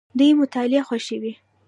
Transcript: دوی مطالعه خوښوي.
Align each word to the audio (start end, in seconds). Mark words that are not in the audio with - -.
دوی 0.17 0.31
مطالعه 0.41 0.81
خوښوي. 0.87 1.33